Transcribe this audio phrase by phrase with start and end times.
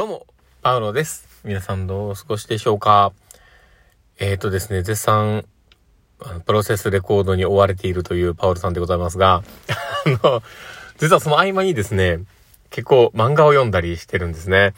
[0.00, 0.26] どうも、
[0.62, 1.28] パウロです。
[1.44, 3.12] 皆さんどうお過ごしでしょうか？
[4.18, 5.44] えっ、ー、とですね、絶賛、
[6.46, 9.42] プロセスレコードに追われているというパウロさんでございますが、
[10.06, 10.42] あの、
[10.96, 12.20] 実はその合間にですね、
[12.70, 14.72] 結構漫画を読んだりしてるんですね。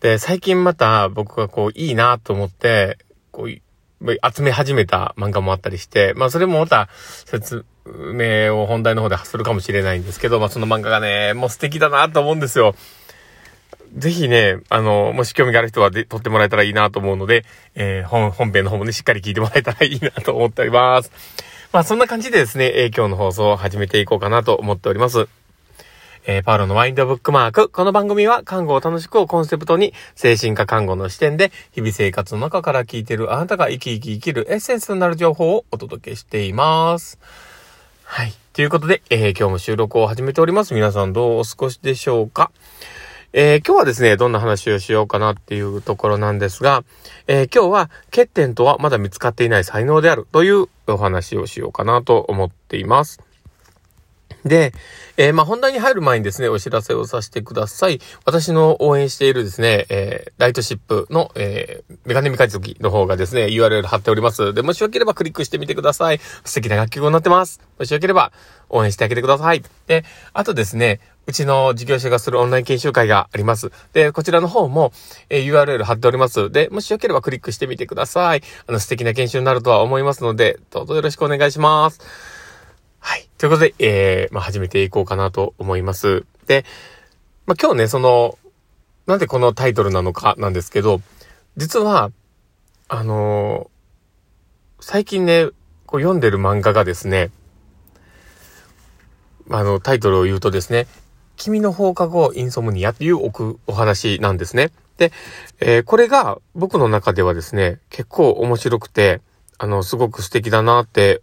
[0.00, 2.98] で、最近また僕がこういいなと思って、
[3.30, 6.90] こう、集め始めた漫画もあったりして、まあそれもまた
[7.24, 12.74] 説明を本題の方で発するかもしれないんですけど、まあその漫画がね、もう素敵だなと思うんですよ。
[13.96, 21.10] ぜひね、あの、もし興味がある人はで撮ってもらえたらいいなと思うので、えー、本、本編の方もね、しっかり聞いてもらえたらいいなと思っております。
[21.72, 25.28] まあ、そんな感じでですね、えー、今日の放送を始めていこうかなと思っております。
[26.26, 27.68] えー、パウロのワインドブックマーク。
[27.68, 37.18] この番組は、看護を楽しくをコンセプトに、精神科看護の視点で、日々生活の中から聞いているあなたが生き生き生きるエッセンスになる情報をお届けしています。
[38.04, 38.34] はい。
[38.52, 40.74] ということで、えー、今日も収録を始めております。
[40.74, 42.50] 皆さんどうお過ごしでしょうか？
[43.32, 46.82] えー、今日はですね、どんな話をしようかなっていうところなんですが、
[47.28, 53.20] えー、今日は欠点とはまだ見つかっていない才能であるというお話をしようかなと思っています。
[54.44, 54.72] で、
[55.16, 58.00] えー、ま、本題に入る前にですね、お知らせをさせてください。
[58.24, 64.54] 私の応援しているですね、えー、ライトシップの、えー、メガネミカジズの方がですね、URL 貼っております。
[64.54, 66.18] で、もしよければクリックしてみてください。
[66.44, 67.60] 素敵な楽曲になってます。
[67.78, 68.32] もしよければ
[68.70, 69.62] 応援してあげてください。
[69.86, 73.70] で、あとですね、うちの事業者がするオンライン研修会があります。
[73.92, 74.92] で、こちらの方も、
[75.28, 76.50] えー、URL 貼っております。
[76.50, 78.42] で、もしよければクリックしてみてください。
[78.66, 82.00] あの、素敵な研修になるとは思いますので、どうぞよろしくお願いします。
[82.98, 83.28] はい。
[83.38, 86.24] ということで、えー、まあ、始めていこうかなと思います。
[86.48, 86.64] で、
[87.46, 88.36] まあ、今日ね、その、
[89.06, 91.00] なんでこのタイトルなのかなんですけど、
[91.56, 92.10] 実は、
[92.88, 95.46] あのー、最近ね、
[95.86, 97.30] こう読んでる漫画がですね、
[99.48, 100.88] あの、タイトルを言うとですね、
[101.40, 103.18] 君の放課後インソムニアっていう
[103.66, 104.70] お話なんですね。
[104.98, 105.10] で、
[105.58, 109.22] えー、これが僕の中ではですね、結構面白くて、
[109.56, 111.22] あの、すごく素敵だなって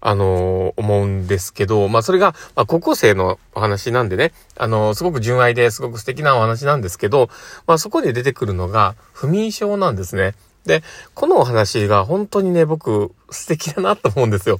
[0.00, 7.28] あのー、思うんですけど、まあそれが、まあ高校生のお話なんでね、あのー、すごく純愛ですごく素敵なお話なんですけど、
[7.66, 10.34] まあそこで出てくるのが不眠症なんですね。
[10.64, 10.82] で、
[11.14, 14.58] このお話が本当にね、僕素敵だなと思うんですよ。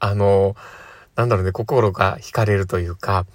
[0.00, 0.56] あの、
[1.16, 3.26] なんだろうね、心が惹かれるというか、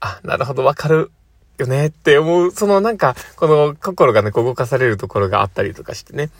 [0.00, 1.10] あ、なるほど、わかる
[1.58, 6.30] よねって思う、そのなんか、この心がね、動かされるところがあったりとかしてね。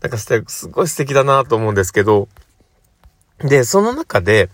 [0.00, 2.28] なんかすごい素敵だなと思うんですけど、
[3.40, 4.48] で、その中で、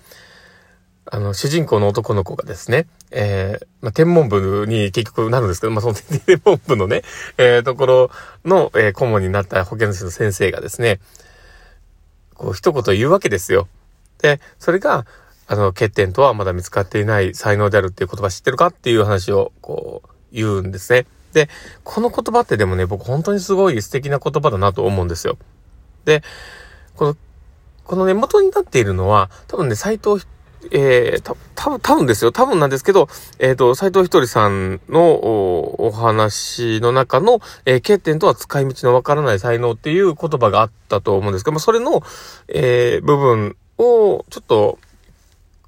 [1.07, 7.03] あの、主人公の男の子がですね、えー、まあ、天文部に結局なるんですけど、まあ、その天文部のね、
[7.37, 8.11] えー、ところ
[8.45, 11.01] の、えー、顧問になった保健師の先生がですね、
[12.35, 13.69] こう、一言言うわけですよ。
[14.23, 15.07] で、それが、
[15.47, 21.07] あの、欠点とはまだ見つかっていない才能であるっていう言葉知ってるかっていう話を、こう、言うんですね。
[21.33, 21.49] で、
[21.83, 25.37] この言葉ってでもね、僕本当にすごい素敵な言葉だなと思うんですよ。
[26.05, 26.23] で、
[26.97, 27.17] この
[27.85, 30.25] このね、元になっているのは、多分ね、斎藤、
[30.71, 32.33] えー、た、多分、多分ですよ。
[32.33, 42.03] 多分なんですけど、えっ、ー、と、斎藤ひとりさんのお話の中の、えー、欠点とは使い道のわからない才能っていう言葉があったと思うんですけど、まあ、それの、
[42.49, 44.79] えー、部分を、ちょっと、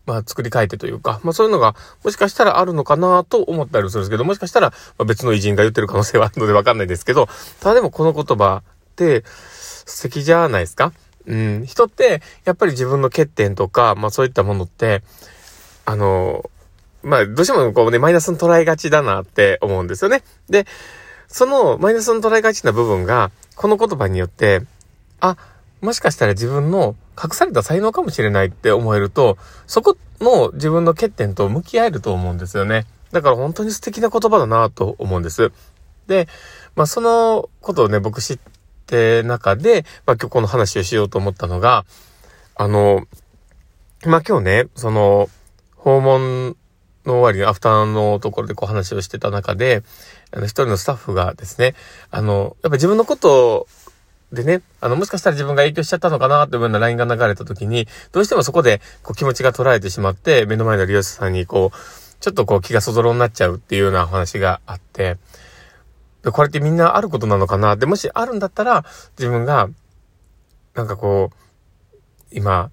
[0.07, 1.75] まあ、作り変えてというか、まあ、そういうのが、
[2.05, 7.29] もしかしたらあるのかなと思ったりするんですけど、もしかしたら、ま、別の偉人が言ってる可能性はあるのでわかんないですけど、
[7.61, 9.25] ただでもこの言葉って、
[9.89, 10.93] 素敵じゃないですか？
[11.27, 15.03] うん、人って、やっぱり自分の欠点とか、まあそういったものって、
[15.85, 16.51] あの、
[17.03, 20.23] まあどうしてもこうね、マイナスに捉えがちだなって思うんですよね。
[20.49, 20.67] で、
[21.29, 24.63] そのマイナスに捉えがちな部分が、この言葉によって、
[25.21, 25.37] あ、
[25.81, 32.87] もしかしたら自分の隠された才能かもしれないって思えると、そこの自分の欠点と向き合えると思うんですよね。
[33.13, 35.53] だから本当に素敵な言葉だなと思うんです。
[36.07, 36.29] で、
[36.75, 38.39] まあそのことをね、僕知っ
[38.87, 41.85] て中で、まあ今日この話をしようと思ったのが、
[42.55, 43.07] あの、
[44.05, 45.29] まあ今日ね、その、
[45.77, 46.57] 訪問
[47.07, 49.83] の終わりアフターのところでこう話をしてた中で、
[50.33, 51.75] あの一人のスタッフがですね、
[52.11, 53.69] あの、やっぱ自分のことを
[54.33, 61.77] でね、あの、もしかしたら自分が影響しちゃったのかなっていうような LINE が流れた時に、どうしてもそこでこう気持ちが捉えてしまって、目の前の利用者さんにこう、
[62.19, 65.17] ちょっとこう気がそぞろになっちゃうっていうような話があって、
[66.33, 67.77] これってみんなあることなのかな？
[67.77, 68.85] で、もしあるんだったら、
[69.17, 69.69] 自分が、
[70.75, 71.97] なんかこう、
[72.33, 72.71] 今、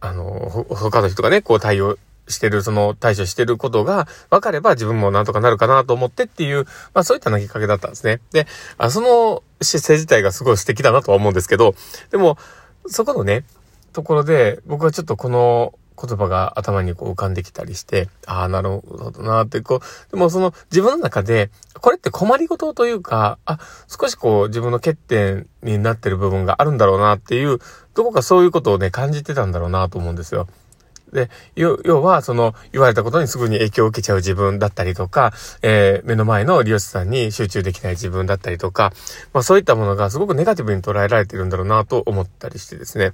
[0.00, 0.24] あの、
[0.70, 1.98] 他の人がね、こう対応
[2.30, 8.20] してる、その対処してることが分かれば自分もなんとかなるかなと思ってっていう、まあそういった投げかけだったんですね。
[8.32, 8.46] で、
[8.78, 11.74] あその姿勢自体がすごい素敵だなとは思うんですけど、
[12.10, 12.38] でも、
[12.86, 13.44] そこのね、
[13.92, 27.58] ところで、僕はちょっとこの言葉が頭にこう浮かんできたりして、ああ、なるほどなって、こう、でもその自分の中で、これって困りごとというか、あ、少しこう自分の欠点になってる部分があるんだろうなっていう、
[27.94, 30.48] どこかそういうことをね、感じてたんだろうなと思うんですよ。
[31.12, 38.92] で、要は、その、言われたことにすぐに影響を受けちゃう自分だったりとか、えー、目の前の利用者さんに集中できない自分だったりとか、
[39.32, 43.12] まあそういったものがすごくネガティブに捉えられてるんだろうなと思ったりしてですね。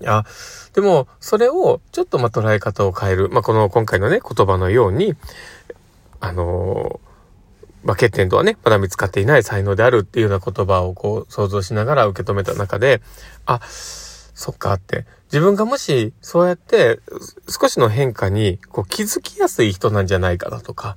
[0.00, 0.24] いや、
[0.74, 3.28] でも、それをちょっとま捉え方を変える。
[3.28, 5.14] まあ、この今回のね、言葉のように、
[6.20, 13.02] あのー、まあ、欠点とはね、まだ見つかっていない才能であるっていうような言葉をこう想像しながら受け止めた中で、
[13.44, 13.60] あ、
[14.34, 17.00] そっかって、自分がもしそうやって
[17.48, 20.96] 少しの変化にこう気づきやすい人なんじゃないかなとか、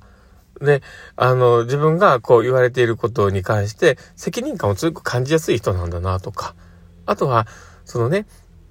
[0.60, 0.82] で、
[1.16, 6.54] あの、自分がこう言われていることに関して責任感を強く感じやすい人なんだなとか、
[7.06, 7.46] あとは、
[7.84, 8.26] そのね、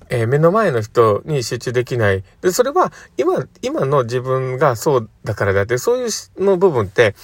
[0.09, 2.23] えー、目の前の人に集中できない。
[2.41, 7.15] で、それは今、今の自分がそうだからだって、そういうの部分って、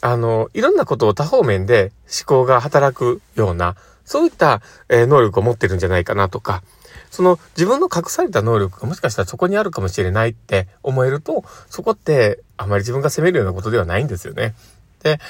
[0.00, 6.62] あの、いろんなことを多方面で思考が働くような、そういった、えー、能力を持ってるんじゃないかなとか、
[7.12, 14.54] その自分の隠された能力がもしかしたらそこにあるかもしれないって思えると、そこってあまり自分が責めるようなことではないんですよね。
[15.02, 15.20] で、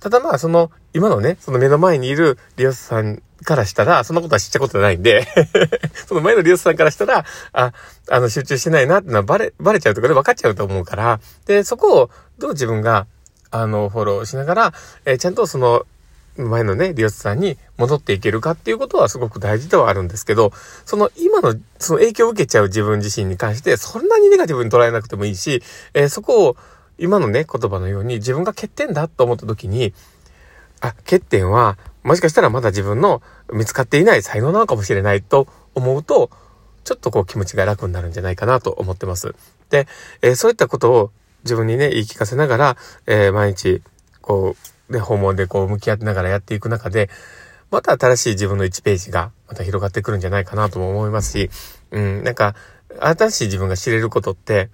[0.00, 5.28] ただまあその、今のね、その目の前にいる利用者さんからしたら、そんなことは知ったことないんで
[6.08, 7.72] その前の利用者さんからしたら、あ、
[8.08, 13.06] あの、集中してないなってのはバレ、バレちゃうとかで分かっちゃうと思うから、で、そこをどう自分が、
[13.50, 14.74] あの、フォローしながら、
[15.04, 15.84] えー、ちゃんとその、
[16.48, 20.52] 前のね、利用者さんに戻っていけるかっていうことはすごく大事ではあるんですけど、
[20.84, 25.62] その今の、その影響を受けちゃう自分自身に関して、そんなにネガティブに捉えなくてもいいし、
[25.94, 26.56] えー、そこを
[26.98, 29.94] 今のね、言葉のように自分が欠点だと思った時に、
[30.80, 33.22] あ、欠点はもしかしたらまだ自分の
[33.52, 36.30] 見つかっていない才能なのかもしれないと思うと、
[36.84, 39.34] ちょっとこう気持ちが楽になるんじゃないかなと思ってます。
[39.68, 39.86] で、
[40.22, 41.10] えー、そういったことを
[41.44, 42.76] 自分にね、言い聞かせながら、
[43.06, 43.82] えー、毎日、
[44.20, 47.08] こう、ね、訪問でこう向き合ってながらやっていく中で、
[47.70, 51.50] また新しい自分の1ページがまた広がってくるんじゃないかなとも思いますし、
[51.92, 52.54] うん、なんか、
[52.98, 54.70] 新しい自分が知れることって、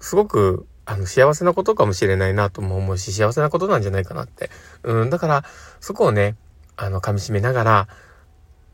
[0.00, 4.50] すごくあの、幸せなことかもしれないなとも思うし、幸せなことなんじゃないかなって。
[4.84, 5.44] うん、だから、
[5.80, 6.36] そこをね、
[6.76, 7.88] あの、噛み締めながら、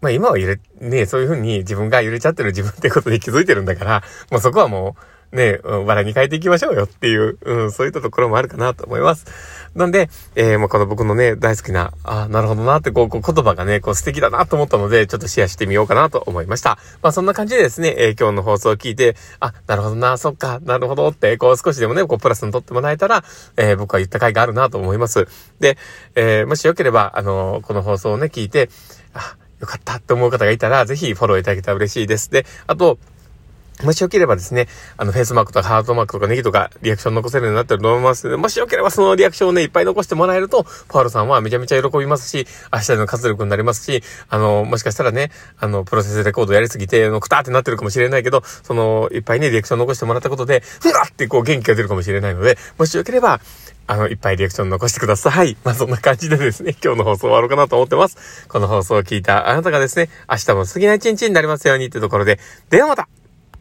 [0.03, 9.27] まあ今は揺れ、ね、そういうふうに自分が揺れちゃってる自分ってことに気づいてるんだから、もうそこはもう、ね、笑に変えていきましょうよっていう、うん、そういったところもあるかなと思います。
[9.75, 16.79] なんで、えー、もうこの僕のね、大好きな、あなるほどなってこう、こう言葉がね、こう素敵だなと思ったので、ちょっとシェアしてみようかなと思いました。
[17.03, 23.25] まあそんな感じでですね、えー、今日の放送を聞いて、あ、なるほどな、そっか、なるほどって、こう少しでもね、こうプラスにとってもらえたら、
[23.57, 25.27] えー、僕は言った回があるなと思います。
[25.61, 25.79] で、
[26.15, 28.69] え、もしよければ、あのこの放送をね、聞いて、
[29.15, 32.31] あ、よかったって思う方がいたら、ぜひフォローいただけたら嬉しいです。
[32.31, 32.99] で、あと、
[33.85, 53.41] もしよければですね、あの、フェイスマークとかハートマークとかネギとかリアクション残せるようになってると思いますので、もしよければそのリアクションをね、いっぱい残してもらえると、パウロさんはめちゃめちゃ喜びますし、明日の活力になりますし、あの、もしかしたらね、あの、プロセスレコードやりすぎて、の、くたーってなってるかもしれないけど、その、いっぱいね、リアクション残してもらったことで、ふわってこう元気が出るかもしれないので、もしよければ、
[53.87, 55.57] あの、いっぱいリアクション残してください。
[55.65, 58.47] まあ、そんな感じでですね、 今日の放送終わろうかなと思ってます。
[58.49, 62.39] この放送を聞いたあなたがですね、明日も過ぎな一日になりますようにってところで、
[62.71, 63.09] ではまた